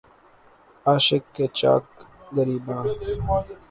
[0.85, 1.85] عاشق کے چاک
[2.35, 2.83] گریباں